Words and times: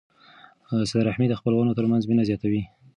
صله 0.89 1.03
رحمي 1.09 1.27
د 1.29 1.33
خپلوانو 1.39 1.77
ترمنځ 1.79 2.03
مینه 2.09 2.23
زیاتوي. 2.29 2.61